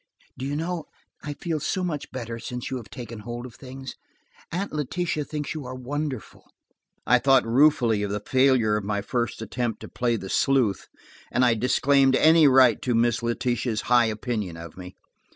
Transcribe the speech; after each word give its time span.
"Do 0.35 0.47
you 0.47 0.55
know, 0.55 0.85
I 1.21 1.33
feel 1.35 1.59
so 1.59 1.83
much 1.83 2.09
better 2.11 2.39
since 2.39 2.71
you 2.71 2.77
have 2.77 2.89
taken 2.89 3.19
hold 3.19 3.45
of 3.45 3.53
things. 3.53 3.93
Aunt 4.51 4.73
Letitia 4.73 5.23
thinks 5.25 5.53
you 5.53 5.63
are 5.67 5.75
wonderful." 5.75 6.51
I 7.05 7.19
thought 7.19 7.45
ruefully 7.45 8.01
of 8.01 8.09
the 8.09 8.19
failure 8.19 8.77
of 8.77 8.83
my 8.83 9.03
first 9.03 9.43
attempt 9.43 9.79
to 9.81 9.87
play 9.87 10.15
the 10.15 10.27
sleuth, 10.27 10.87
and 11.31 11.45
I 11.45 11.53
disclaimed 11.53 12.15
any 12.15 12.47
right 12.47 12.81
to 12.81 12.95
Miss 12.95 13.21
Letitia's 13.21 13.81
high 13.93 14.05
opinion 14.05 14.57
of 14.57 14.75
me. 14.75 14.95